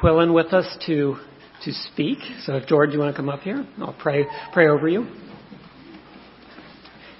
[0.00, 1.16] Quillin with us to
[1.64, 2.18] to speak.
[2.42, 5.06] So, if George, you want to come up here, I'll pray pray over you.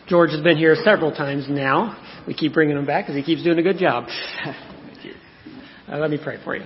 [0.08, 2.00] George has been here several times now.
[2.26, 4.04] We keep bringing him back because he keeps doing a good job.
[4.44, 5.14] thank you.
[5.88, 6.64] Uh, let me pray for you.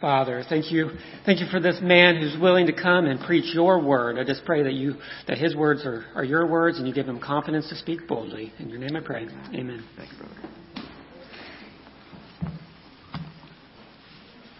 [0.00, 0.92] Father, thank you,
[1.26, 4.18] thank you for this man who's willing to come and preach your word.
[4.18, 4.94] I just pray that you,
[5.28, 8.50] that his words are, are your words and you give him confidence to speak boldly.
[8.58, 9.26] In your name I pray.
[9.54, 9.84] Amen.
[9.98, 10.34] Thank you, brother.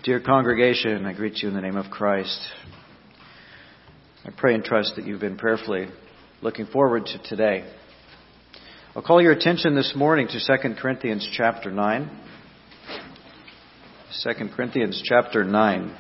[0.03, 2.41] Dear congregation, I greet you in the name of Christ.
[4.25, 5.89] I pray and trust that you've been prayerfully
[6.41, 7.71] looking forward to today.
[8.97, 12.11] I'll call your attention this morning to 2 Corinthians chapter 9.
[14.23, 15.95] 2 Corinthians chapter 9.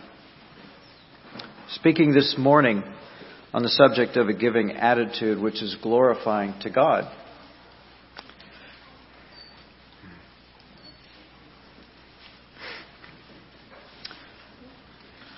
[1.73, 2.83] Speaking this morning
[3.53, 7.05] on the subject of a giving attitude which is glorifying to God.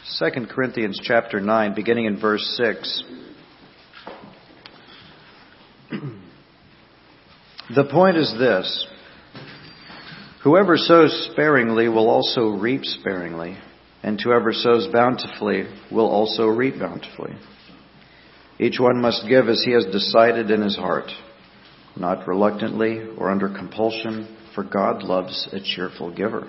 [0.04, 3.04] Second Corinthians chapter 9, beginning in verse 6.
[7.76, 8.88] the point is this
[10.42, 13.56] Whoever sows sparingly will also reap sparingly,
[14.02, 17.36] and whoever sows bountifully will also reap bountifully.
[18.58, 21.12] Each one must give as he has decided in his heart,
[21.96, 26.48] not reluctantly or under compulsion, for God loves a cheerful giver.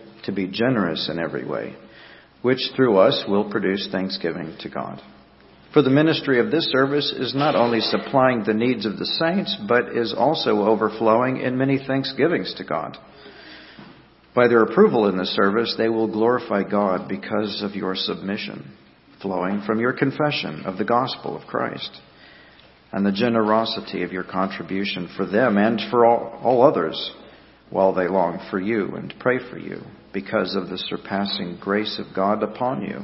[0.25, 1.75] to be generous in every way,
[2.41, 5.01] which through us will produce thanksgiving to God.
[5.73, 9.55] For the ministry of this service is not only supplying the needs of the saints,
[9.69, 12.97] but is also overflowing in many thanksgivings to God.
[14.35, 18.73] By their approval in the service, they will glorify God because of your submission,
[19.21, 22.01] flowing from your confession of the gospel of Christ,
[22.91, 27.11] and the generosity of your contribution for them and for all, all others,
[27.69, 29.81] while they long for you and pray for you,
[30.13, 33.01] because of the surpassing grace of God upon you.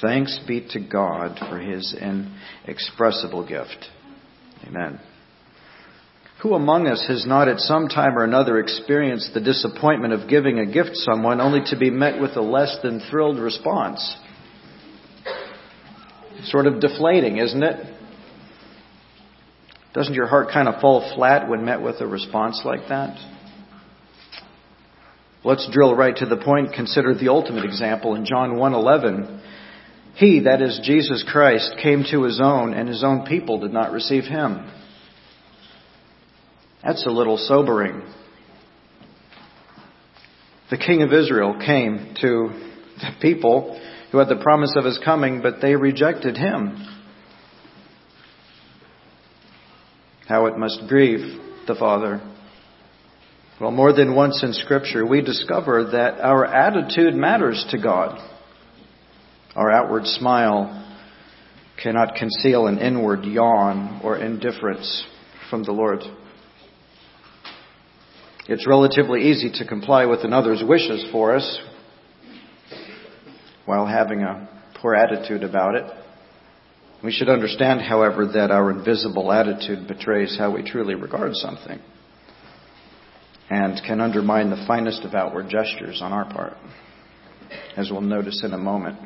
[0.00, 3.86] Thanks be to God for his inexpressible gift.
[4.66, 5.00] Amen.
[6.42, 10.58] Who among us has not at some time or another experienced the disappointment of giving
[10.58, 14.16] a gift to someone only to be met with a less than thrilled response?
[16.44, 17.94] Sort of deflating, isn't it?
[19.94, 23.18] Doesn't your heart kind of fall flat when met with a response like that?
[25.44, 26.72] Let's drill right to the point.
[26.72, 29.40] Consider the ultimate example in John 1:11.
[30.14, 33.92] He, that is Jesus Christ, came to his own, and his own people did not
[33.92, 34.68] receive him.
[36.82, 38.02] That's a little sobering.
[40.70, 42.50] The king of Israel came to
[43.00, 46.84] the people who had the promise of his coming, but they rejected him.
[50.26, 52.20] How it must grieve the Father.
[53.60, 58.16] Well, more than once in Scripture, we discover that our attitude matters to God.
[59.56, 60.96] Our outward smile
[61.82, 65.04] cannot conceal an inward yawn or indifference
[65.50, 66.02] from the Lord.
[68.48, 71.58] It's relatively easy to comply with another's wishes for us
[73.64, 74.48] while having a
[74.80, 75.84] poor attitude about it.
[77.02, 81.80] We should understand, however, that our invisible attitude betrays how we truly regard something
[83.50, 86.54] and can undermine the finest of outward gestures on our part,
[87.76, 88.98] as we'll notice in a moment.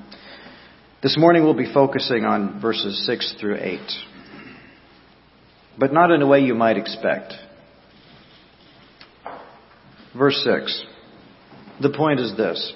[1.03, 3.81] This morning we'll be focusing on verses 6 through 8,
[5.79, 7.35] but not in a way you might expect.
[10.17, 10.85] Verse 6.
[11.81, 12.73] The point is this.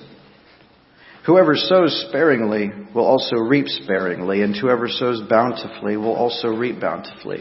[1.26, 7.40] Whoever sows sparingly will also reap sparingly, and whoever sows bountifully will also reap bountifully.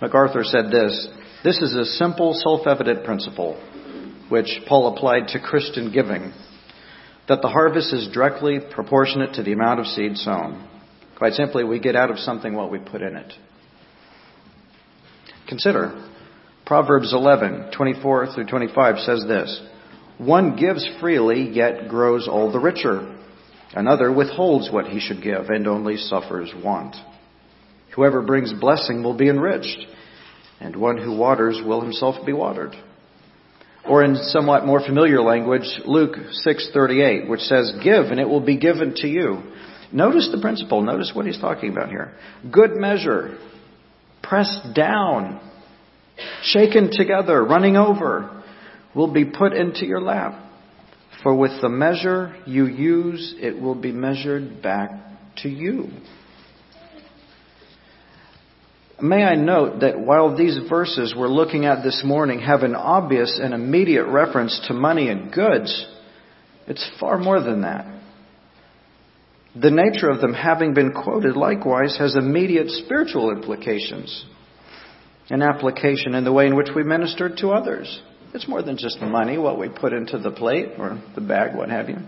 [0.00, 1.08] MacArthur said this
[1.44, 3.60] This is a simple, self evident principle
[4.28, 6.32] which Paul applied to Christian giving
[7.28, 10.68] that the harvest is directly proportionate to the amount of seed sown.
[11.16, 13.32] Quite simply, we get out of something what we put in it.
[15.48, 16.08] Consider
[16.66, 19.60] Proverbs 11, 24 through 25 says this
[20.18, 23.12] One gives freely, yet grows all the richer.
[23.72, 26.96] Another withholds what he should give and only suffers want.
[27.96, 29.86] Whoever brings blessing will be enriched,
[30.60, 32.76] and one who waters will himself be watered.
[33.88, 38.56] Or in somewhat more familiar language, Luke 6:38, which says, "Give and it will be
[38.56, 39.42] given to you."
[39.92, 40.82] Notice the principle.
[40.82, 42.12] Notice what he's talking about here.
[42.50, 43.38] Good measure,
[44.22, 45.38] pressed down,
[46.42, 48.28] shaken together, running over,
[48.94, 50.34] will be put into your lap.
[51.22, 54.90] For with the measure you use, it will be measured back
[55.36, 55.88] to you.
[59.00, 63.38] May I note that while these verses we're looking at this morning have an obvious
[63.42, 65.86] and immediate reference to money and goods,
[66.66, 67.86] it's far more than that.
[69.54, 74.24] The nature of them having been quoted likewise has immediate spiritual implications,
[75.28, 78.00] an application in the way in which we minister to others.
[78.32, 81.68] It's more than just money, what we put into the plate or the bag, what
[81.68, 81.98] have you.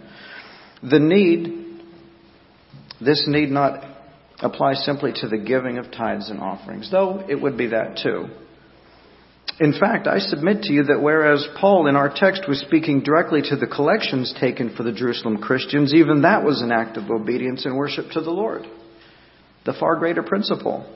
[0.83, 1.83] The need,
[3.01, 3.98] this need not
[4.41, 8.27] apply simply to the giving of tithes and offerings, though it would be that too.
[9.61, 13.43] In fact, I submit to you that whereas Paul in our text was speaking directly
[13.43, 17.65] to the collections taken for the Jerusalem Christians, even that was an act of obedience
[17.65, 18.63] and worship to the Lord.
[19.65, 20.87] The far greater principle.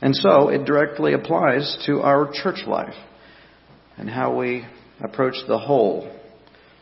[0.00, 2.96] And so it directly applies to our church life
[3.96, 4.66] and how we
[5.00, 6.10] approach the whole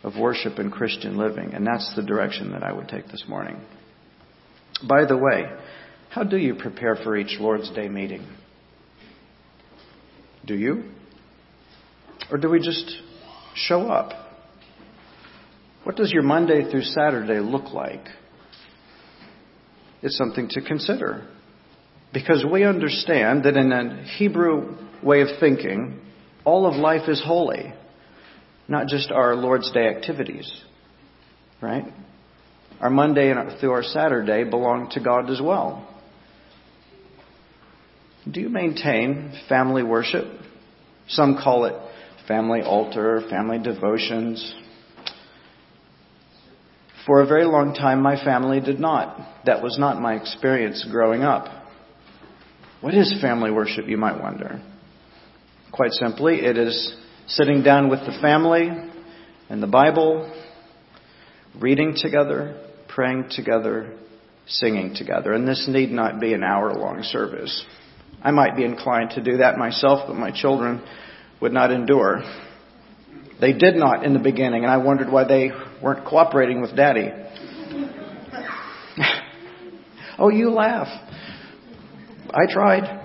[0.03, 1.53] of worship and Christian living.
[1.53, 3.61] And that's the direction that I would take this morning.
[4.89, 5.45] By the way,
[6.13, 8.27] how do you prepare for each Lord's Day meeting?
[10.45, 10.85] Do you?
[12.31, 12.95] Or do we just
[13.55, 14.13] show up?
[15.85, 18.05] What does your Monday through Saturday look like?
[20.03, 21.27] It's something to consider.
[22.13, 25.99] Because we understand that in a Hebrew way of thinking,
[26.45, 27.73] all of life is holy,
[28.69, 30.63] not just our Lord's Day activities,
[31.63, 31.87] right?
[32.83, 35.89] Our Monday and through our Saturday belong to God as well.
[38.31, 40.27] Do you maintain family worship?
[41.09, 41.75] Some call it
[42.29, 44.55] family altar, family devotions.
[47.05, 49.45] For a very long time, my family did not.
[49.45, 51.49] That was not my experience growing up.
[52.81, 54.63] What is family worship, you might wonder?
[55.73, 56.95] Quite simply, it is
[57.27, 58.69] sitting down with the family
[59.49, 60.33] and the Bible,
[61.61, 63.97] reading together, praying together,
[64.47, 65.33] singing together.
[65.33, 67.65] And this need not be an hour long service.
[68.25, 70.83] I might be inclined to do that myself, but my children
[71.41, 72.23] would not endure.
[73.41, 75.51] They did not in the beginning, and I wondered why they
[75.83, 77.11] weren't cooperating with Daddy.
[80.19, 80.87] oh, you laugh.
[82.31, 83.01] I tried.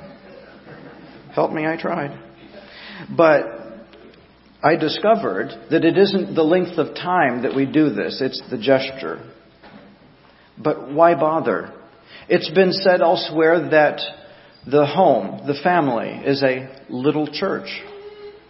[1.33, 2.19] Help me, I tried.
[3.15, 3.45] But
[4.63, 8.57] I discovered that it isn't the length of time that we do this, it's the
[8.57, 9.23] gesture.
[10.57, 11.73] But why bother?
[12.29, 14.01] It's been said elsewhere that
[14.69, 17.69] the home, the family, is a little church.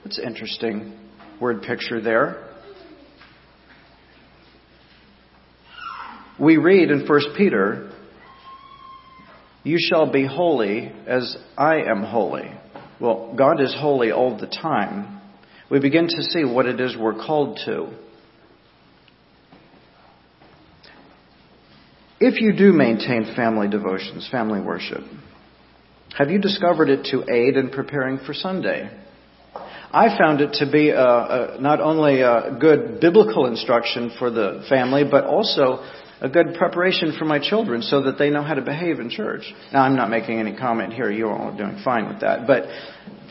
[0.04, 0.98] That's interesting
[1.40, 2.44] word picture there.
[6.40, 7.92] We read in 1 Peter,
[9.64, 12.52] You shall be holy as I am holy.
[13.00, 15.22] Well, God is holy all the time.
[15.70, 17.90] We begin to see what it is we're called to.
[22.20, 25.04] If you do maintain family devotions, family worship,
[26.18, 28.90] have you discovered it to aid in preparing for Sunday?
[29.92, 34.66] I found it to be a, a, not only a good biblical instruction for the
[34.68, 35.86] family, but also
[36.20, 39.44] a good preparation for my children so that they know how to behave in church.
[39.72, 41.12] Now, I'm not making any comment here.
[41.12, 42.48] You all are doing fine with that.
[42.48, 42.64] But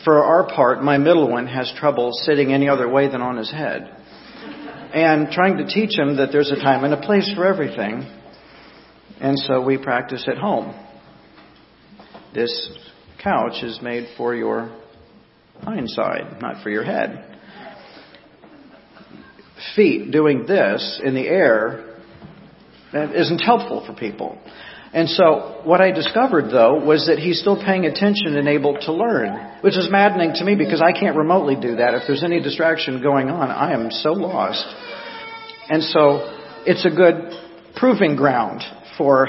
[0.05, 3.51] for our part, my middle one has trouble sitting any other way than on his
[3.51, 3.91] head.
[4.95, 8.09] And trying to teach him that there's a time and a place for everything.
[9.21, 10.86] And so we practice at home.
[12.37, 12.69] This
[13.25, 14.71] couch is made for your
[15.67, 17.25] hindside, not for your head.
[19.75, 21.97] Feet doing this in the air
[22.93, 24.39] that isn't helpful for people.
[24.93, 28.93] And so what I discovered though was that he's still paying attention and able to
[28.93, 31.95] learn, which is maddening to me because I can't remotely do that.
[31.95, 34.67] If there's any distraction going on, I am so lost.
[35.71, 37.33] And so it's a good
[37.77, 38.61] proving ground
[38.99, 39.27] for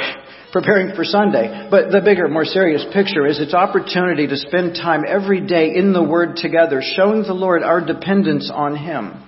[0.52, 1.68] preparing for Sunday.
[1.70, 5.94] But the bigger, more serious picture is its opportunity to spend time every day in
[5.94, 9.24] the Word together, showing the Lord our dependence on Him.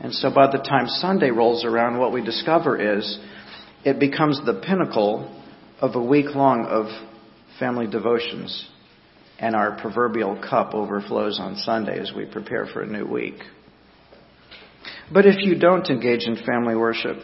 [0.00, 3.18] And so by the time Sunday rolls around, what we discover is
[3.84, 5.30] it becomes the pinnacle
[5.80, 6.86] of a week long of
[7.58, 8.68] family devotions.
[9.38, 13.34] And our proverbial cup overflows on Sunday as we prepare for a new week.
[15.12, 17.16] But if you don't engage in family worship,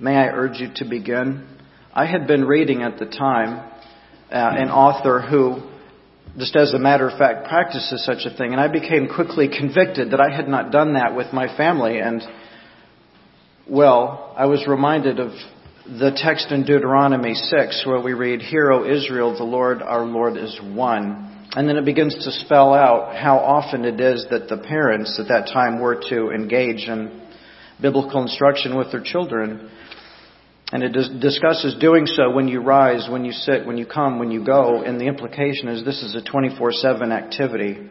[0.00, 1.46] May I urge you to begin?
[1.92, 3.68] I had been reading at the time
[4.30, 5.62] uh, an author who
[6.38, 8.52] just as a matter of fact, practices such a thing.
[8.52, 11.98] And I became quickly convicted that I had not done that with my family.
[11.98, 12.22] And,
[13.68, 15.32] well, I was reminded of
[15.84, 20.36] the text in Deuteronomy 6 where we read, Hear, O Israel, the Lord our Lord
[20.36, 21.48] is one.
[21.56, 25.28] And then it begins to spell out how often it is that the parents at
[25.28, 27.22] that time were to engage in
[27.80, 29.70] biblical instruction with their children.
[30.70, 34.30] And it discusses doing so when you rise, when you sit, when you come, when
[34.30, 34.82] you go.
[34.82, 37.88] And the implication is this is a 24 7 activity.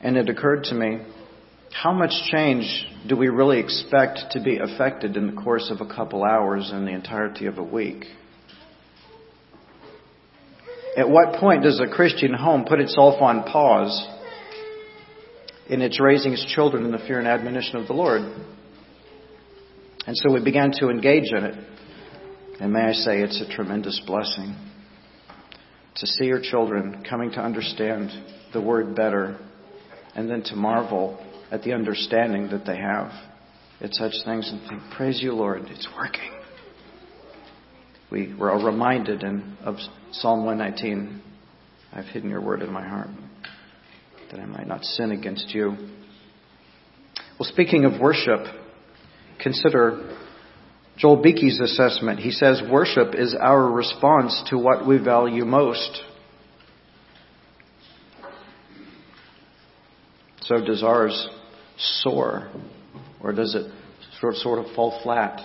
[0.00, 0.98] And it occurred to me
[1.72, 5.94] how much change do we really expect to be affected in the course of a
[5.94, 8.06] couple hours in the entirety of a week?
[10.96, 14.08] At what point does a Christian home put itself on pause
[15.68, 18.22] in its raising its children in the fear and admonition of the Lord?
[20.06, 21.54] And so we began to engage in it.
[22.60, 24.56] And may I say, it's a tremendous blessing
[25.96, 28.10] to see your children coming to understand
[28.52, 29.38] the Word better
[30.14, 33.10] and then to marvel at the understanding that they have
[33.80, 36.32] at such things and think, Praise you, Lord, it's working.
[38.10, 39.76] We were reminded in, of
[40.12, 41.22] Psalm 119
[41.92, 43.08] I've hidden your word in my heart
[44.30, 45.70] that I might not sin against you.
[47.38, 48.40] Well, speaking of worship,
[49.46, 50.16] Consider
[50.96, 52.18] Joel Beeke's assessment.
[52.18, 56.02] He says worship is our response to what we value most.
[60.40, 61.28] So does ours
[61.78, 62.50] soar?
[63.22, 63.70] Or does it
[64.20, 65.40] sort of fall flat?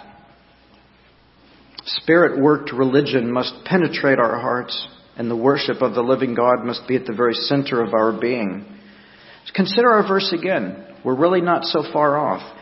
[1.85, 6.87] Spirit worked religion must penetrate our hearts, and the worship of the living God must
[6.87, 8.65] be at the very center of our being.
[9.53, 10.87] Consider our verse again.
[11.05, 12.57] We're really not so far off.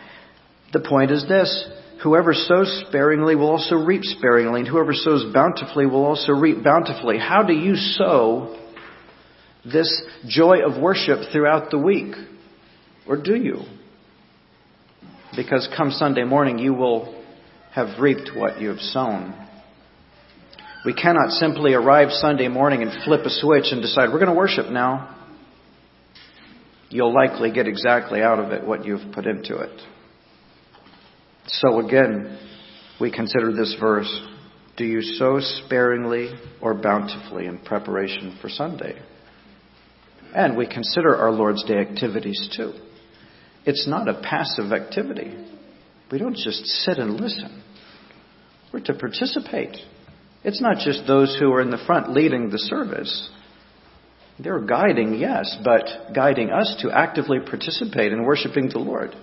[0.73, 1.67] The point is this
[2.03, 7.17] whoever sows sparingly will also reap sparingly, and whoever sows bountifully will also reap bountifully.
[7.17, 8.57] How do you sow
[9.65, 12.15] this joy of worship throughout the week?
[13.07, 13.63] Or do you?
[15.35, 17.23] Because come Sunday morning, you will
[17.73, 19.33] have reaped what you have sown.
[20.85, 24.33] We cannot simply arrive Sunday morning and flip a switch and decide, we're going to
[24.33, 25.15] worship now.
[26.89, 29.81] You'll likely get exactly out of it what you've put into it.
[31.51, 32.37] So again,
[33.01, 34.11] we consider this verse
[34.77, 36.29] Do you sow sparingly
[36.61, 38.99] or bountifully in preparation for Sunday?
[40.33, 42.73] And we consider our Lord's Day activities too.
[43.65, 45.35] It's not a passive activity.
[46.11, 47.63] We don't just sit and listen.
[48.71, 49.75] We're to participate.
[50.43, 53.29] It's not just those who are in the front leading the service.
[54.37, 59.15] They're guiding, yes, but guiding us to actively participate in worshiping the Lord.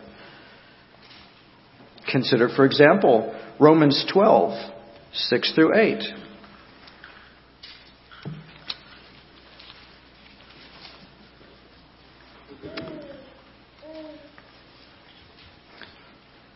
[2.11, 4.73] Consider, for example, Romans 12,
[5.13, 6.03] 6 through 8.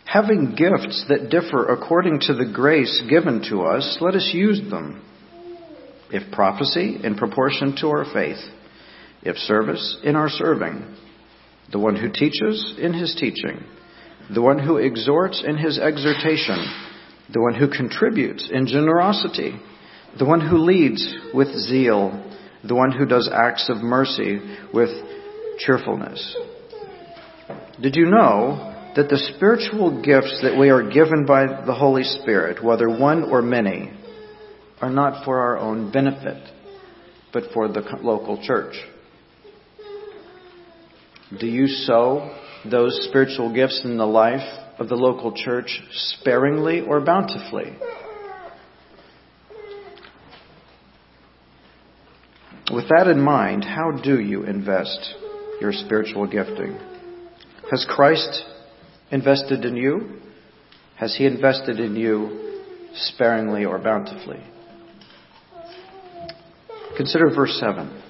[0.05, 5.05] Having gifts that differ according to the grace given to us, let us use them.
[6.11, 8.41] If prophecy, in proportion to our faith.
[9.23, 10.97] If service, in our serving.
[11.71, 13.65] The one who teaches, in his teaching
[14.33, 16.65] the one who exhorts in his exhortation,
[17.33, 19.59] the one who contributes in generosity,
[20.19, 22.25] the one who leads with zeal,
[22.67, 24.41] the one who does acts of mercy
[24.73, 24.91] with
[25.59, 26.37] cheerfulness.
[27.81, 32.63] Did you know that the spiritual gifts that we are given by the Holy Spirit,
[32.63, 33.93] whether one or many,
[34.81, 36.43] are not for our own benefit,
[37.33, 38.75] but for the local church?
[41.39, 42.37] Do you sow
[42.69, 44.47] those spiritual gifts in the life
[44.79, 47.77] of the local church sparingly or bountifully?
[52.73, 55.15] With that in mind, how do you invest
[55.61, 56.79] your spiritual gifting?
[57.71, 58.45] Has Christ
[59.11, 60.21] invested in you?
[60.97, 62.63] Has He invested in you
[62.95, 64.41] sparingly or bountifully?
[66.97, 68.03] Consider verse 7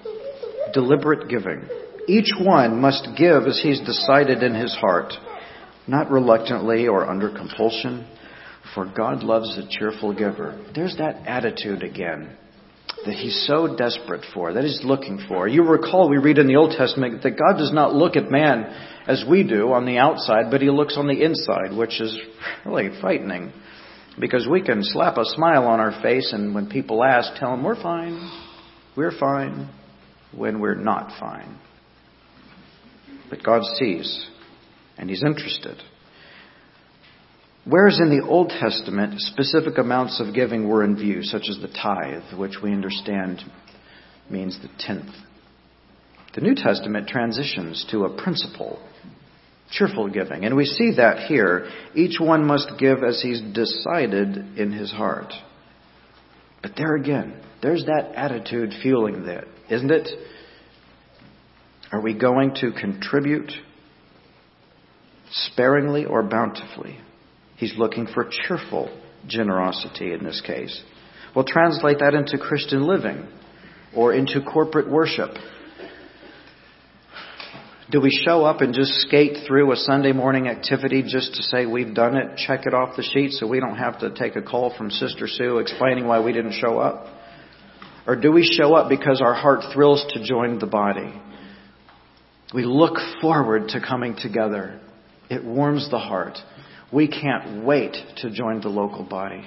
[0.73, 1.69] deliberate giving.
[2.11, 5.13] Each one must give as he's decided in his heart,
[5.87, 8.05] not reluctantly or under compulsion,
[8.75, 10.61] for God loves a cheerful giver.
[10.75, 12.37] There's that attitude again
[13.05, 15.47] that he's so desperate for, that he's looking for.
[15.47, 18.65] You recall we read in the Old Testament that God does not look at man
[19.07, 22.19] as we do on the outside, but he looks on the inside, which is
[22.67, 23.53] really frightening.
[24.19, 27.63] Because we can slap a smile on our face and when people ask, tell them
[27.63, 28.33] we're fine,
[28.97, 29.71] we're fine,
[30.35, 31.57] when we're not fine.
[33.31, 34.29] But God sees,
[34.99, 35.77] and He's interested.
[37.65, 41.69] Whereas in the Old Testament, specific amounts of giving were in view, such as the
[41.69, 43.43] tithe, which we understand
[44.29, 45.15] means the tenth.
[46.35, 48.81] The New Testament transitions to a principle,
[49.71, 50.45] cheerful giving.
[50.45, 51.69] And we see that here.
[51.95, 55.33] Each one must give as he's decided in his heart.
[56.63, 60.09] But there again, there's that attitude fueling that, isn't it?
[61.93, 63.51] Are we going to contribute
[65.31, 66.99] sparingly or bountifully?
[67.57, 70.83] He's looking for cheerful generosity in this case.
[71.35, 73.27] We'll translate that into Christian living
[73.95, 75.31] or into corporate worship.
[77.91, 81.67] Do we show up and just skate through a Sunday morning activity just to say
[81.67, 84.43] we've done it, check it off the sheet so we don't have to take a
[84.43, 87.07] call from Sister Sue explaining why we didn't show up?
[88.07, 91.21] Or do we show up because our heart thrills to join the body?
[92.53, 94.81] We look forward to coming together.
[95.29, 96.37] It warms the heart.
[96.93, 99.45] We can't wait to join the local body.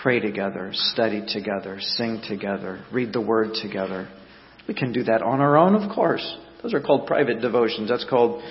[0.00, 4.08] Pray together, study together, sing together, read the word together.
[4.68, 6.36] We can do that on our own, of course.
[6.62, 7.88] Those are called private devotions.
[7.88, 8.42] That's called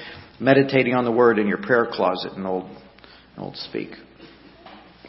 [0.41, 3.91] meditating on the word in your prayer closet in old, in old speak.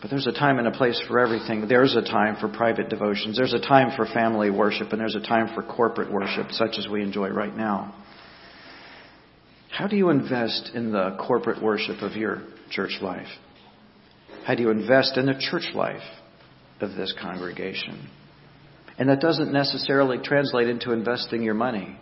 [0.01, 1.67] But there's a time and a place for everything.
[1.67, 3.37] There's a time for private devotions.
[3.37, 6.87] There's a time for family worship, and there's a time for corporate worship, such as
[6.87, 7.95] we enjoy right now.
[9.71, 13.29] How do you invest in the corporate worship of your church life?
[14.45, 16.03] How do you invest in the church life
[16.81, 18.09] of this congregation?
[18.99, 21.97] And that doesn't necessarily translate into investing your money.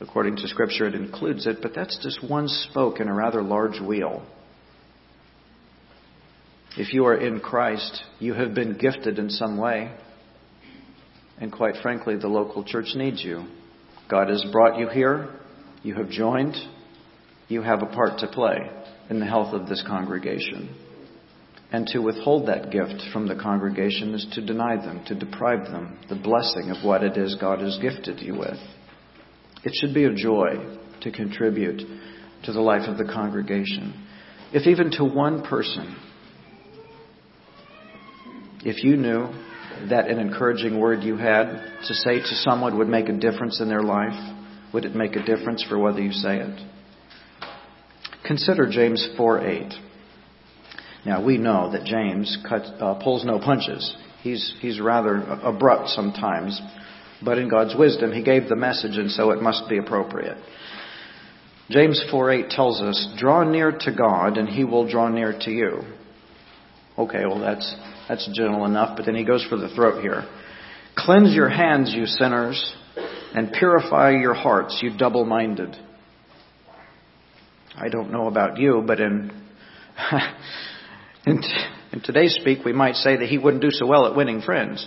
[0.00, 3.80] According to Scripture, it includes it, but that's just one spoke in a rather large
[3.80, 4.24] wheel.
[6.76, 9.92] If you are in Christ, you have been gifted in some way.
[11.40, 13.44] And quite frankly, the local church needs you.
[14.08, 15.28] God has brought you here.
[15.82, 16.56] You have joined
[17.48, 18.58] you have a part to play
[19.10, 20.74] in the health of this congregation.
[21.70, 25.98] And to withhold that gift from the congregation is to deny them, to deprive them
[26.08, 28.58] the blessing of what it is God has gifted you with.
[29.64, 31.82] It should be a joy to contribute
[32.44, 34.06] to the life of the congregation.
[34.52, 35.96] If even to one person,
[38.64, 39.28] if you knew
[39.90, 41.46] that an encouraging word you had
[41.86, 44.18] to say to someone would make a difference in their life,
[44.72, 46.77] would it make a difference for whether you say it?
[48.28, 49.72] Consider James 4 8.
[51.06, 53.96] Now, we know that James uh, pulls no punches.
[54.20, 56.60] He's, he's rather abrupt sometimes,
[57.24, 60.36] but in God's wisdom, he gave the message, and so it must be appropriate.
[61.70, 65.50] James 4 8 tells us, Draw near to God, and he will draw near to
[65.50, 65.80] you.
[66.98, 67.74] Okay, well, that's,
[68.10, 70.28] that's gentle enough, but then he goes for the throat here.
[70.98, 72.74] Cleanse your hands, you sinners,
[73.34, 75.74] and purify your hearts, you double minded.
[77.80, 79.30] I don't know about you, but in,
[81.26, 81.42] in,
[81.92, 84.86] in today's speak, we might say that he wouldn't do so well at winning friends.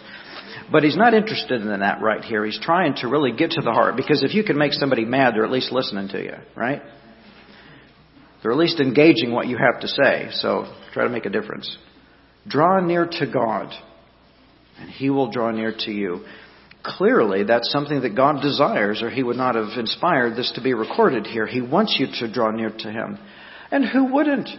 [0.71, 2.45] But he's not interested in that right here.
[2.45, 5.35] He's trying to really get to the heart because if you can make somebody mad,
[5.35, 6.81] they're at least listening to you, right?
[8.41, 10.27] They're at least engaging what you have to say.
[10.31, 11.77] So try to make a difference.
[12.47, 13.73] Draw near to God,
[14.79, 16.25] and He will draw near to you.
[16.83, 20.73] Clearly, that's something that God desires, or He would not have inspired this to be
[20.73, 21.45] recorded here.
[21.45, 23.19] He wants you to draw near to Him.
[23.69, 24.49] And who wouldn't?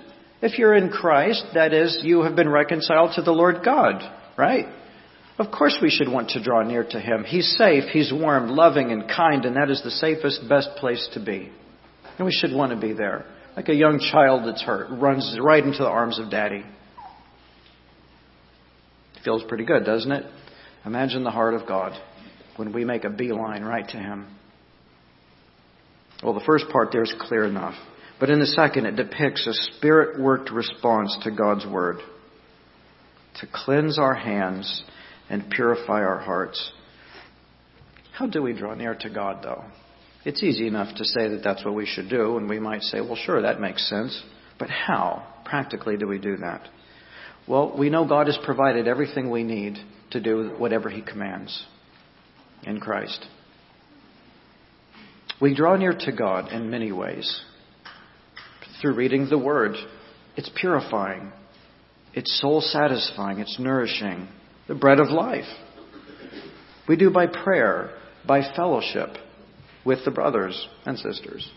[0.40, 4.02] If you're in Christ, that is, you have been reconciled to the Lord God,
[4.38, 4.66] right?
[5.38, 7.24] Of course we should want to draw near to Him.
[7.24, 11.24] He's safe, He's warm, loving, and kind, and that is the safest, best place to
[11.24, 11.50] be.
[12.18, 13.24] And we should want to be there.
[13.56, 16.64] Like a young child that's hurt, runs right into the arms of Daddy.
[19.24, 20.24] Feels pretty good, doesn't it?
[20.84, 21.98] Imagine the heart of God
[22.56, 24.26] when we make a beeline right to Him.
[26.22, 27.74] Well, the first part there is clear enough.
[28.20, 31.98] But in the second, it depicts a spirit worked response to God's Word
[33.40, 34.84] to cleanse our hands
[35.28, 36.72] and purify our hearts.
[38.12, 39.64] How do we draw near to God, though?
[40.24, 43.00] It's easy enough to say that that's what we should do, and we might say,
[43.00, 44.22] well, sure, that makes sense.
[44.58, 46.68] But how, practically, do we do that?
[47.48, 49.78] Well, we know God has provided everything we need
[50.10, 51.66] to do whatever He commands
[52.64, 53.26] in Christ.
[55.40, 57.40] We draw near to God in many ways.
[58.80, 59.74] Through reading the Word,
[60.36, 61.32] it's purifying,
[62.14, 64.28] it's soul satisfying, it's nourishing,
[64.68, 65.48] the bread of life.
[66.88, 67.90] We do by prayer,
[68.26, 69.10] by fellowship
[69.84, 71.48] with the brothers and sisters,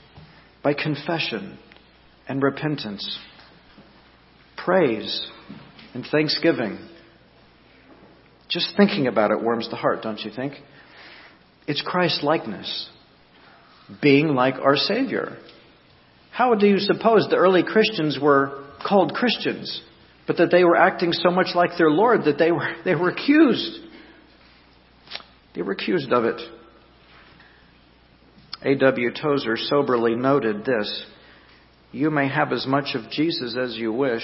[0.63, 1.57] by confession
[2.27, 3.19] and repentance,
[4.57, 5.27] praise
[5.93, 6.79] and thanksgiving.
[8.49, 10.53] Just thinking about it warms the heart, don't you think?
[11.67, 12.89] It's Christ likeness,
[14.01, 15.37] being like our Savior.
[16.31, 19.81] How do you suppose the early Christians were called Christians?
[20.27, 23.09] but that they were acting so much like their Lord that they were, they were
[23.09, 23.79] accused.
[25.53, 26.41] They were accused of it.
[28.63, 29.11] A.W.
[29.11, 31.05] Tozer soberly noted this
[31.91, 34.23] You may have as much of Jesus as you wish,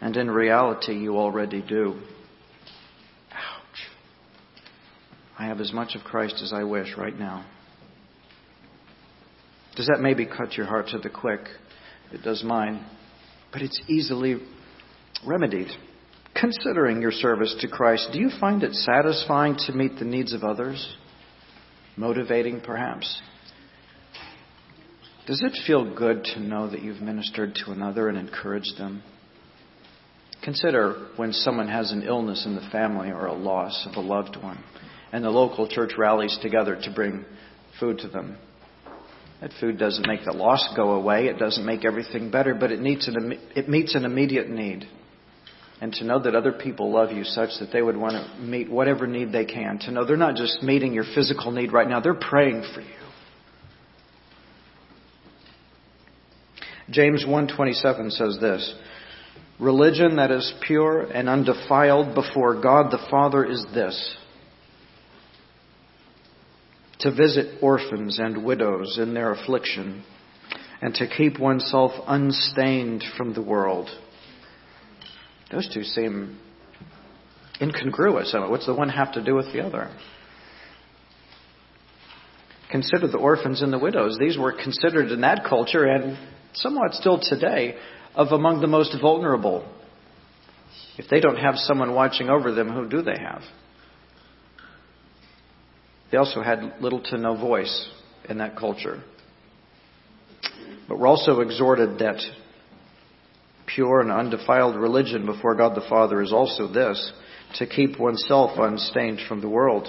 [0.00, 2.00] and in reality, you already do.
[5.38, 7.44] I have as much of Christ as I wish right now.
[9.76, 11.40] Does that maybe cut your heart to the quick?
[12.12, 12.84] It does mine.
[13.52, 14.38] But it's easily
[15.26, 15.68] remedied.
[16.34, 20.44] Considering your service to Christ, do you find it satisfying to meet the needs of
[20.44, 20.94] others?
[21.96, 23.20] Motivating, perhaps?
[25.26, 29.02] Does it feel good to know that you've ministered to another and encouraged them?
[30.42, 34.36] Consider when someone has an illness in the family or a loss of a loved
[34.36, 34.62] one,
[35.12, 37.24] and the local church rallies together to bring
[37.78, 38.36] food to them.
[39.40, 42.80] That food doesn't make the loss go away, it doesn't make everything better, but it,
[42.80, 44.86] needs an, it meets an immediate need
[45.80, 48.70] and to know that other people love you such that they would want to meet
[48.70, 49.78] whatever need they can.
[49.80, 52.86] To know they're not just meeting your physical need right now, they're praying for you.
[56.88, 58.74] James 1:27 says this:
[59.58, 64.16] Religion that is pure and undefiled before God the Father is this:
[67.00, 70.04] to visit orphans and widows in their affliction
[70.80, 73.88] and to keep oneself unstained from the world.
[75.50, 76.38] Those two seem
[77.60, 78.34] incongruous.
[78.34, 79.90] What's the one have to do with the other?
[82.70, 84.18] Consider the orphans and the widows.
[84.18, 86.18] These were considered in that culture and
[86.52, 87.76] somewhat still today
[88.14, 89.70] of among the most vulnerable.
[90.98, 93.42] If they don't have someone watching over them, who do they have?
[96.10, 97.90] They also had little to no voice
[98.28, 99.02] in that culture.
[100.88, 102.20] But we're also exhorted that
[103.66, 107.12] pure and undefiled religion before God the Father is also this
[107.56, 109.88] to keep oneself unstained from the world.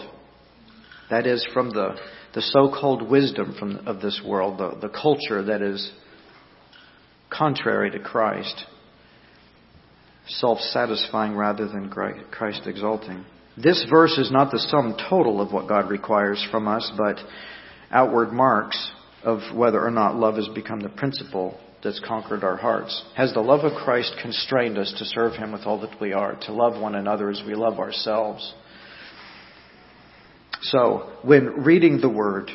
[1.10, 1.96] That is, from the,
[2.34, 5.92] the so called wisdom from, of this world, the, the culture that is
[7.30, 8.66] contrary to Christ,
[10.28, 13.26] self satisfying rather than Christ exalting.
[13.62, 17.18] This verse is not the sum total of what God requires from us, but
[17.90, 18.92] outward marks
[19.24, 23.04] of whether or not love has become the principle that's conquered our hearts?
[23.16, 26.36] Has the love of Christ constrained us to serve Him with all that we are,
[26.42, 28.54] to love one another as we love ourselves?
[30.62, 32.52] So, when reading the Word,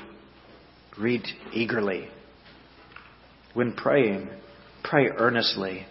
[0.98, 2.08] read eagerly.
[3.54, 4.28] When praying,
[4.82, 5.86] pray earnestly.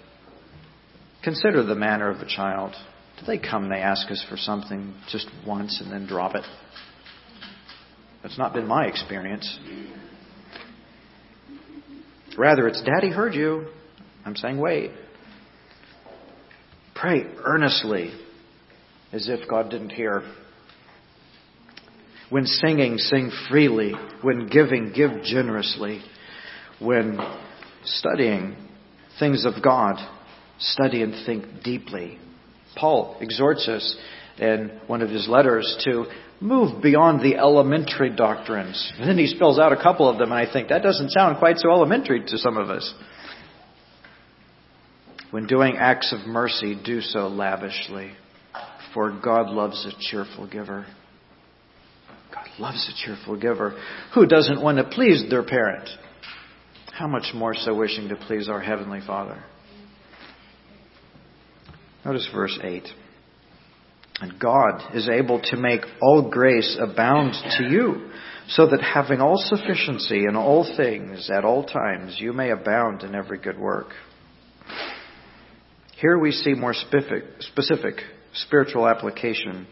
[1.23, 2.75] Consider the manner of a child.
[3.21, 6.43] Do they come and they ask us for something just once and then drop it?
[8.23, 9.59] That's not been my experience.
[12.35, 13.67] Rather, it's Daddy heard you.
[14.25, 14.91] I'm saying, wait.
[16.95, 18.11] Pray earnestly
[19.11, 20.23] as if God didn't hear.
[22.31, 23.93] When singing, sing freely.
[24.23, 26.01] When giving, give generously.
[26.79, 27.19] When
[27.83, 28.55] studying
[29.19, 29.97] things of God,
[30.57, 32.17] study and think deeply.
[32.75, 33.97] Paul exhorts us
[34.39, 36.05] in one of his letters to
[36.39, 38.91] move beyond the elementary doctrines.
[38.97, 41.37] And then he spells out a couple of them, and I think that doesn't sound
[41.37, 42.93] quite so elementary to some of us.
[45.29, 48.11] When doing acts of mercy, do so lavishly,
[48.93, 50.85] for God loves a cheerful giver.
[52.33, 53.79] God loves a cheerful giver.
[54.13, 55.87] Who doesn't want to please their parent?
[56.91, 59.41] How much more so wishing to please our Heavenly Father?
[62.05, 62.87] Notice verse 8.
[64.21, 68.09] And God is able to make all grace abound to you,
[68.49, 73.15] so that having all sufficiency in all things at all times, you may abound in
[73.15, 73.93] every good work.
[75.99, 78.01] Here we see more specific, specific
[78.33, 79.67] spiritual application.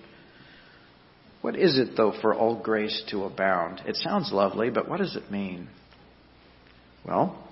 [1.41, 3.81] What is it, though, for all grace to abound?
[3.85, 5.69] It sounds lovely, but what does it mean?
[7.05, 7.48] Well,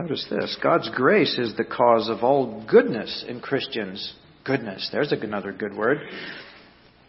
[0.00, 4.88] notice this God's grace is the cause of all goodness in Christians goodness.
[4.92, 5.98] There's another good word.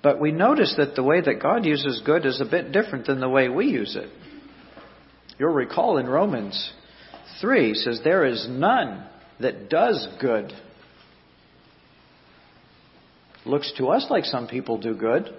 [0.01, 3.19] But we notice that the way that God uses good is a bit different than
[3.19, 4.09] the way we use it.
[5.37, 6.73] You'll recall in Romans
[7.41, 9.05] 3 says, There is none
[9.39, 10.51] that does good.
[13.45, 15.29] Looks to us like some people do good.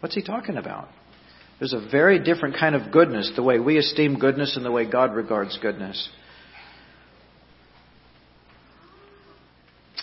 [0.00, 0.88] What's he talking about?
[1.58, 4.90] There's a very different kind of goodness, the way we esteem goodness and the way
[4.90, 6.08] God regards goodness.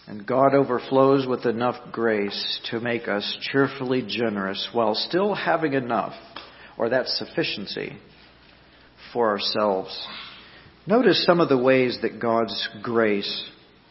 [0.07, 6.13] And God overflows with enough grace to make us cheerfully generous while still having enough,
[6.77, 7.97] or that sufficiency,
[9.11, 10.07] for ourselves.
[10.85, 13.49] Notice some of the ways that God's grace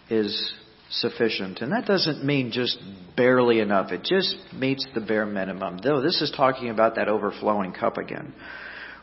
[0.09, 0.55] is
[0.91, 1.61] sufficient.
[1.61, 2.79] And that doesn't mean just
[3.17, 3.93] barely enough.
[3.93, 5.79] It just meets the bare minimum.
[5.83, 8.33] Though this is talking about that overflowing cup again.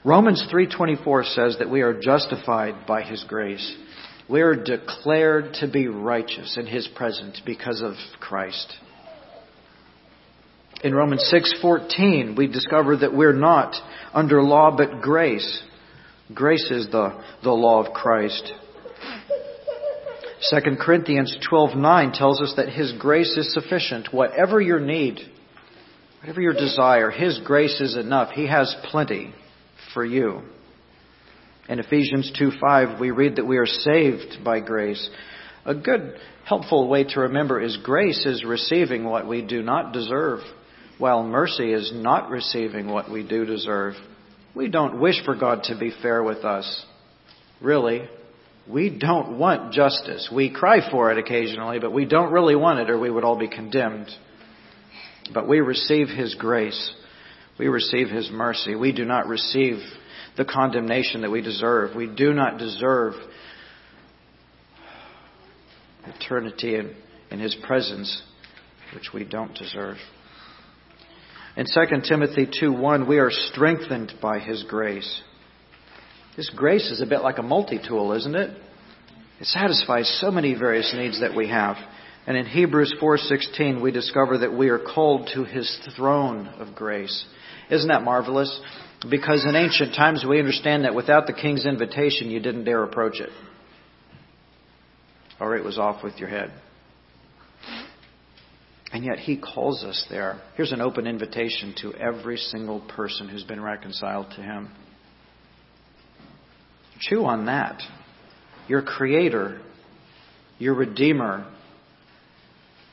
[0.03, 3.75] Romans 3:24 says that we are justified by his grace.
[4.29, 8.73] We are declared to be righteous in his presence because of Christ.
[10.83, 13.75] In Romans 6:14, we discover that we're not
[14.13, 15.63] under law but grace.
[16.33, 18.53] Grace is the, the law of Christ.
[20.49, 24.13] 2 Corinthians 12:9 tells us that his grace is sufficient.
[24.13, 25.19] Whatever your need,
[26.19, 28.31] whatever your desire, his grace is enough.
[28.31, 29.33] He has plenty
[29.93, 30.41] for you.
[31.69, 35.09] In Ephesians 2:5 we read that we are saved by grace.
[35.65, 40.41] A good helpful way to remember is grace is receiving what we do not deserve,
[40.97, 43.95] while mercy is not receiving what we do deserve.
[44.53, 46.85] We don't wish for God to be fair with us.
[47.61, 48.09] Really,
[48.67, 50.29] we don't want justice.
[50.29, 53.39] We cry for it occasionally, but we don't really want it or we would all
[53.39, 54.09] be condemned.
[55.33, 56.93] But we receive His grace.
[57.57, 58.75] We receive His mercy.
[58.75, 59.79] We do not receive
[60.37, 61.95] the condemnation that we deserve.
[61.95, 63.13] We do not deserve
[66.05, 66.95] eternity in,
[67.31, 68.21] in His presence,
[68.93, 69.97] which we don't deserve.
[71.55, 75.21] In 2 Timothy 2:1, we are strengthened by His grace.
[76.35, 78.57] This grace is a bit like a multi-tool, isn't it?
[79.39, 81.77] It satisfies so many various needs that we have.
[82.25, 87.25] And in Hebrews 4:16 we discover that we are called to his throne of grace.
[87.73, 88.59] Isn't that marvelous?
[89.09, 93.19] Because in ancient times we understand that without the king's invitation you didn't dare approach
[93.19, 93.29] it.
[95.39, 96.51] Or it was off with your head.
[98.91, 100.39] And yet he calls us there.
[100.55, 104.69] Here's an open invitation to every single person who's been reconciled to him.
[106.99, 107.81] Chew on that.
[108.67, 109.59] Your Creator,
[110.59, 111.51] your Redeemer,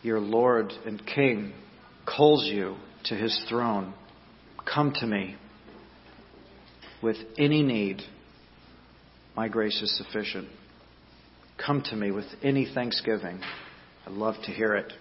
[0.02, 1.52] your Lord and King
[2.06, 3.94] calls you to His throne.
[4.64, 5.36] Come to me
[7.02, 8.02] with any need.
[9.36, 10.48] My grace is sufficient.
[11.64, 13.40] Come to me with any thanksgiving.
[14.06, 14.92] I'd love to hear it.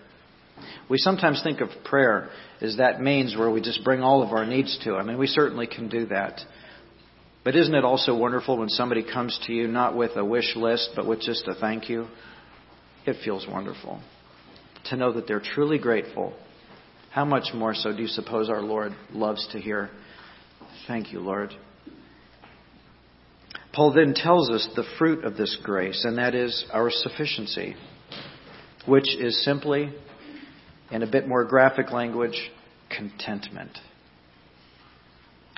[0.89, 2.30] We sometimes think of prayer
[2.62, 5.28] as that means where we just bring all of our needs to Him, and we
[5.28, 6.41] certainly can do that.
[7.45, 10.91] But isn't it also wonderful when somebody comes to you not with a wish list,
[10.95, 12.08] but with just a thank you?
[13.06, 14.02] It feels wonderful
[14.86, 16.34] to know that they're truly grateful.
[17.12, 19.89] How much more so do you suppose our Lord loves to hear?
[20.88, 21.54] Thank you, Lord.
[23.74, 27.76] Paul then tells us the fruit of this grace, and that is our sufficiency,
[28.86, 29.93] which is simply,
[30.91, 32.52] in a bit more graphic language,
[32.89, 33.78] contentment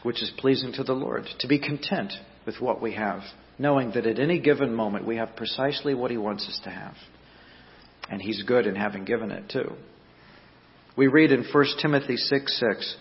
[0.04, 2.14] which is pleasing to the Lord, to be content
[2.46, 3.22] with what we have,
[3.60, 6.96] knowing that at any given moment we have precisely what He wants us to have.
[8.10, 9.74] And He's good in having given it too.
[10.98, 12.96] We read in 1 Timothy 6 6,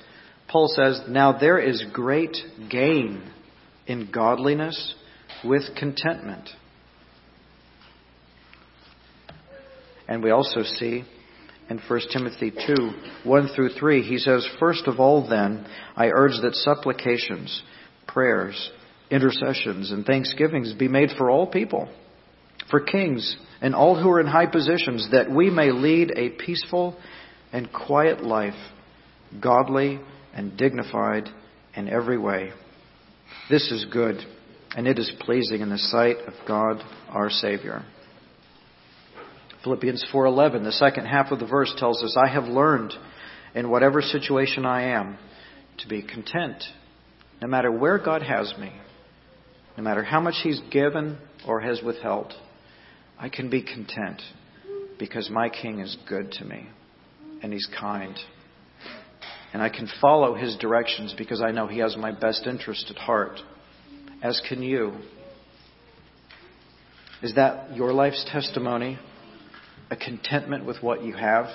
[0.49, 2.37] Paul says, Now there is great
[2.71, 3.23] gain
[3.87, 4.95] in godliness
[5.45, 6.49] with contentment.
[10.09, 11.05] And we also see
[11.69, 12.91] in 1 Timothy 2
[13.25, 17.63] 1 through 3, he says, First of all, then, I urge that supplications,
[18.09, 18.71] prayers,
[19.11, 21.89] intercessions, and thanksgivings be made for all people,
[22.71, 26.97] for kings, and all who are in high positions, that we may lead a peaceful
[27.53, 28.55] and quiet life,
[29.41, 30.01] godly
[30.35, 31.29] and dignified
[31.75, 32.53] in every way.
[33.49, 34.17] This is good,
[34.77, 37.83] and it is pleasing in the sight of God our Savior.
[39.63, 42.97] Philippians 4:11, the second half of the verse tells us, "I have learned
[43.55, 45.19] in whatever situation I am
[45.79, 46.63] to be content,
[47.43, 48.73] no matter where God has me,
[49.77, 52.35] no matter how much he's given or has withheld.
[53.19, 54.23] I can be content
[54.99, 56.69] because my king is good to me
[57.43, 58.17] and he's kind.
[59.53, 62.97] And I can follow his directions because I know he has my best interest at
[62.97, 63.41] heart,
[64.23, 64.95] as can you.
[67.23, 68.99] Is that your life's testimony?
[69.91, 71.47] a contentment with what you have,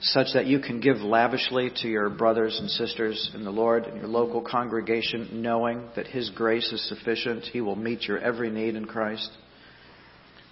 [0.00, 3.96] such that you can give lavishly to your brothers and sisters in the Lord and
[3.96, 7.44] your local congregation, knowing that His grace is sufficient.
[7.44, 9.30] He will meet your every need in Christ.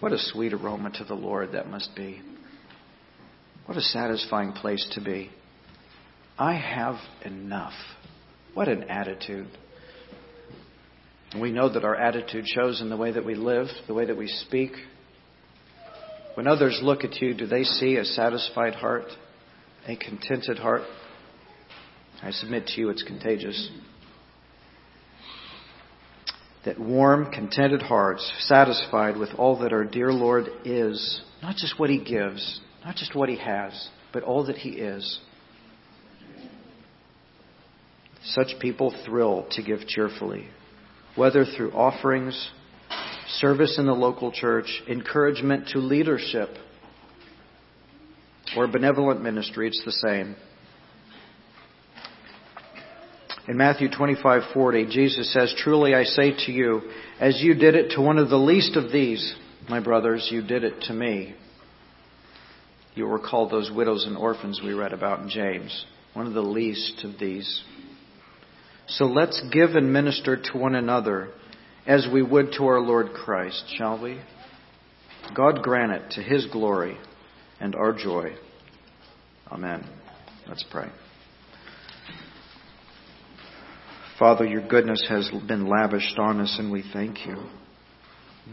[0.01, 2.21] What a sweet aroma to the Lord that must be.
[3.67, 5.31] What a satisfying place to be.
[6.39, 7.75] I have enough.
[8.55, 9.49] What an attitude.
[11.41, 14.17] We know that our attitude shows in the way that we live, the way that
[14.17, 14.73] we speak,
[16.35, 19.05] when others look at you, do they see a satisfied heart,
[19.87, 20.83] a contented heart?
[22.23, 23.71] I submit to you it's contagious.
[26.65, 31.91] that warm, contented hearts, satisfied with all that our dear Lord is, not just what
[31.91, 35.21] He gives, not just what He has, but all that He is.
[38.25, 40.47] Such people thrill to give cheerfully,
[41.17, 42.51] whether through offerings,
[43.27, 46.51] service in the local church, encouragement to leadership,
[48.57, 50.37] or benevolent ministry, it's the same.
[53.49, 58.01] In Matthew 25:40, Jesus says, "Truly I say to you, as you did it to
[58.01, 59.35] one of the least of these,
[59.69, 61.35] my brothers, you did it to me."
[62.95, 67.05] You'll recall those widows and orphans we read about in James, one of the least
[67.05, 67.63] of these.
[68.87, 71.31] So let's give and minister to one another
[71.87, 74.21] as we would to our Lord Christ, shall we?
[75.35, 76.99] God grant it to his glory
[77.61, 78.35] and our joy.
[79.51, 79.89] Amen.
[80.49, 80.91] Let's pray.
[84.19, 87.37] Father, your goodness has been lavished on us, and we thank you.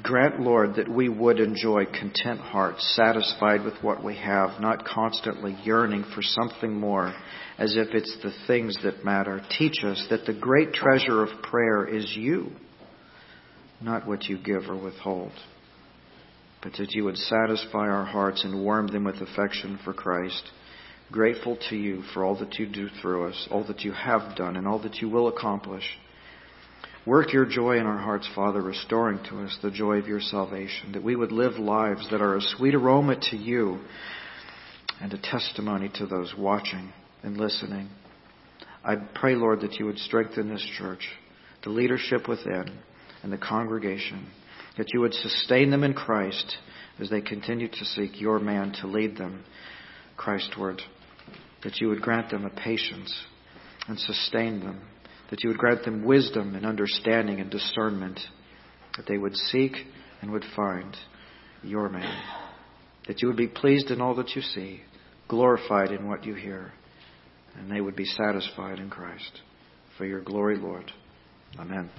[0.04, 5.58] Grant, Lord, that we would enjoy content hearts, satisfied with what we have, not constantly
[5.64, 7.14] yearning for something more,
[7.58, 9.42] as if it's the things that matter.
[9.58, 12.52] Teach us that the great treasure of prayer is you,
[13.82, 15.32] not what you give or withhold,
[16.62, 20.52] but that you would satisfy our hearts and warm them with affection for Christ
[21.12, 24.56] grateful to you for all that you do through us, all that you have done,
[24.56, 25.84] and all that you will accomplish.
[27.06, 30.92] Work your joy in our hearts, Father, restoring to us the joy of your salvation,
[30.94, 33.80] that we would live lives that are a sweet aroma to you
[35.02, 36.92] and a testimony to those watching
[37.24, 37.90] and listening.
[38.84, 41.08] I pray, Lord, that you would strengthen this church,
[41.64, 42.80] the leadership within,
[43.24, 44.28] and the congregation,
[44.78, 46.58] that you would sustain them in Christ
[47.00, 49.44] as they continue to seek your man to lead them
[50.18, 50.82] Christward
[51.64, 53.26] that you would grant them a patience
[53.88, 54.82] and sustain them,
[55.30, 58.20] that you would grant them wisdom and understanding and discernment,
[58.98, 59.74] that they would seek
[60.22, 60.96] and would find
[61.64, 62.22] your man,
[63.08, 64.82] that you would be pleased in all that you see,
[65.28, 66.72] glorified in what you hear,
[67.56, 69.42] and they would be satisfied in Christ.
[69.98, 70.92] For your glory, Lord.
[71.60, 71.90] Amen.